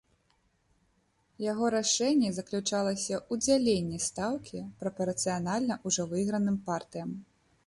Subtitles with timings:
[1.51, 7.09] Яго рашэнне заключалася ў дзяленні стаўкі прапарцыянальна ўжо выйграным партыям.